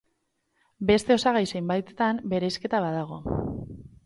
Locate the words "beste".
0.91-1.17